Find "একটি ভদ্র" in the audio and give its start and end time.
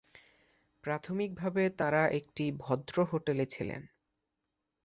2.09-2.95